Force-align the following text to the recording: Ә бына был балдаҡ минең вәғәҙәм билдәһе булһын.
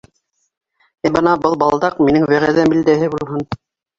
Ә 1.09 1.11
бына 1.17 1.33
был 1.43 1.57
балдаҡ 1.63 2.01
минең 2.07 2.25
вәғәҙәм 2.31 2.75
билдәһе 2.75 3.11
булһын. 3.17 3.45